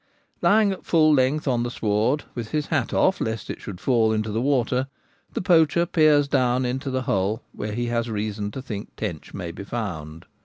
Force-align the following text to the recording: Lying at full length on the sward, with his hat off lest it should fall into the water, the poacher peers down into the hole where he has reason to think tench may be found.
Lying 0.41 0.71
at 0.71 0.83
full 0.83 1.13
length 1.13 1.47
on 1.47 1.61
the 1.61 1.69
sward, 1.69 2.23
with 2.33 2.49
his 2.49 2.65
hat 2.65 2.91
off 2.91 3.21
lest 3.21 3.51
it 3.51 3.61
should 3.61 3.79
fall 3.79 4.11
into 4.11 4.31
the 4.31 4.41
water, 4.41 4.87
the 5.33 5.43
poacher 5.43 5.85
peers 5.85 6.27
down 6.27 6.65
into 6.65 6.89
the 6.89 7.03
hole 7.03 7.43
where 7.51 7.73
he 7.73 7.85
has 7.85 8.09
reason 8.09 8.49
to 8.49 8.63
think 8.63 8.95
tench 8.95 9.31
may 9.35 9.51
be 9.51 9.63
found. 9.63 10.25